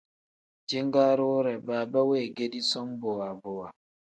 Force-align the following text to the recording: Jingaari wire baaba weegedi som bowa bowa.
Jingaari 0.69 1.23
wire 1.31 1.53
baaba 1.67 1.99
weegedi 2.09 2.59
som 2.71 2.87
bowa 3.01 3.29
bowa. 3.41 3.67